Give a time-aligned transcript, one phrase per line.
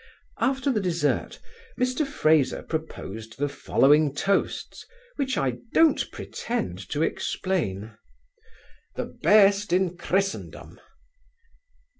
[0.39, 1.39] After the desert,
[1.79, 4.83] Mr Fraser proposed the following toasts,
[5.17, 7.95] which I don't pretend to explain.
[8.95, 10.81] 'The best in Christendom.